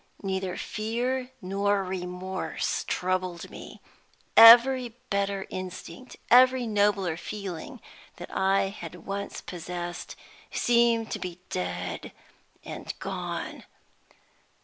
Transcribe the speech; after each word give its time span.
Neither 0.23 0.57
fear 0.57 1.29
nor 1.43 1.83
remorse 1.83 2.83
troubled 2.87 3.51
me. 3.51 3.81
Every 4.35 4.95
better 5.11 5.45
instinct, 5.51 6.15
every 6.31 6.65
nobler 6.65 7.15
feeling 7.15 7.79
that 8.15 8.35
I 8.35 8.69
had 8.69 9.05
once 9.05 9.41
possessed, 9.41 10.15
seemed 10.51 11.11
to 11.11 11.19
be 11.19 11.37
dead 11.51 12.13
and 12.65 12.97
gone. 12.97 13.63